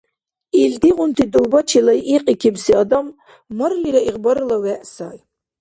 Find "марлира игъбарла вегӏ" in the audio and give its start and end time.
3.57-4.75